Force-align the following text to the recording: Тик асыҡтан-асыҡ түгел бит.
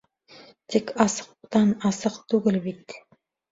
Тик 0.75 0.93
асыҡтан-асыҡ 1.05 2.19
түгел 2.35 2.61
бит. 2.67 2.99